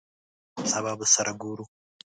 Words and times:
سبا 0.71 0.91
به 0.99 1.05
سره 1.13 1.33
ګورو! 1.41 1.65